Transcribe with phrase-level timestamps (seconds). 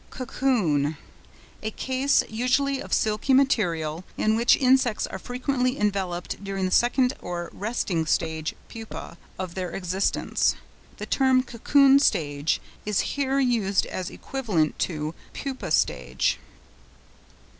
[0.09, 7.13] COCOON.—A case usually of silky material, in which insects are frequently enveloped during the second
[7.21, 10.55] or resting stage (pupa) of their existence.
[10.97, 16.39] The term "cocoon stage" is here used as equivalent to "pupa stage."